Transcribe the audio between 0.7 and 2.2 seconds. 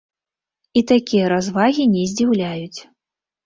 І такія развагі не